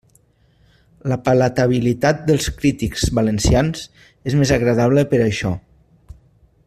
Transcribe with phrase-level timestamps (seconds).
[1.11, 3.85] La palatabilitat dels cítrics valencians
[4.33, 5.53] és més agradable per això.